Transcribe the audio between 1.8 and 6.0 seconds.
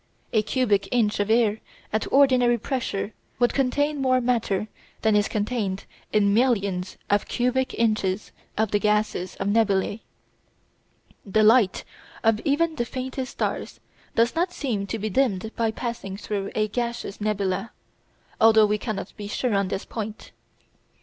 at ordinary pressure would contain more matter than is contained